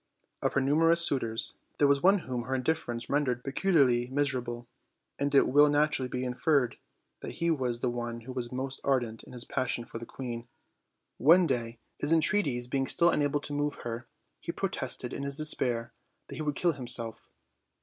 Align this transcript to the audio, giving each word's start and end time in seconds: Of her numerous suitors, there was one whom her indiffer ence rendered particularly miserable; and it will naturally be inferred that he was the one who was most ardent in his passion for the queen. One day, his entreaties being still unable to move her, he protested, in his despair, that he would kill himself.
Of 0.41 0.53
her 0.53 0.61
numerous 0.61 1.05
suitors, 1.05 1.57
there 1.77 1.87
was 1.87 2.01
one 2.01 2.17
whom 2.27 2.45
her 2.45 2.57
indiffer 2.57 2.91
ence 2.91 3.07
rendered 3.07 3.43
particularly 3.43 4.07
miserable; 4.07 4.65
and 5.19 5.35
it 5.35 5.47
will 5.47 5.69
naturally 5.69 6.09
be 6.09 6.23
inferred 6.23 6.79
that 7.19 7.33
he 7.33 7.51
was 7.51 7.81
the 7.81 7.89
one 7.91 8.21
who 8.21 8.31
was 8.31 8.51
most 8.51 8.81
ardent 8.83 9.21
in 9.21 9.31
his 9.33 9.45
passion 9.45 9.85
for 9.85 9.99
the 9.99 10.07
queen. 10.07 10.47
One 11.19 11.45
day, 11.45 11.77
his 11.99 12.11
entreaties 12.11 12.67
being 12.67 12.87
still 12.87 13.11
unable 13.11 13.41
to 13.41 13.53
move 13.53 13.75
her, 13.83 14.07
he 14.39 14.51
protested, 14.51 15.13
in 15.13 15.21
his 15.21 15.37
despair, 15.37 15.93
that 16.29 16.35
he 16.35 16.41
would 16.41 16.55
kill 16.55 16.71
himself. 16.71 17.29